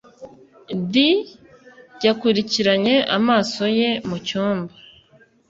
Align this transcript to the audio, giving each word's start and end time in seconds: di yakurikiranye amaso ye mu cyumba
di 0.91 1.09
yakurikiranye 2.05 2.95
amaso 3.17 3.63
ye 3.79 3.89
mu 4.07 4.17
cyumba 4.27 4.73